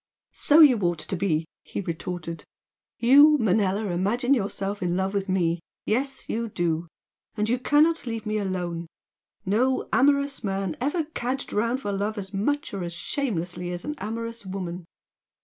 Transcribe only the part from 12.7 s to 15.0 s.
or as shamelessly as an amorous woman!